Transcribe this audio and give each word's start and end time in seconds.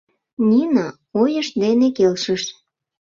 Нина 0.49 0.87
ойышт 1.21 1.53
дене 1.63 1.87
келшыш. 1.97 2.43